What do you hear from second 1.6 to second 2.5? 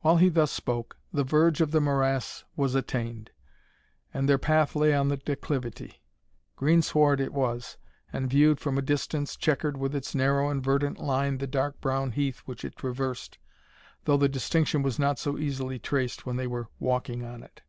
of the morass